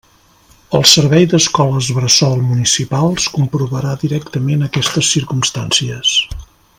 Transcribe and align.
El 0.77 0.85
Servei 0.91 1.27
d'Escoles 1.33 1.89
Bressol 1.97 2.33
Municipals 2.47 3.29
comprovarà 3.37 3.95
directament 4.07 4.69
aquestes 4.69 5.13
circumstàncies. 5.19 6.17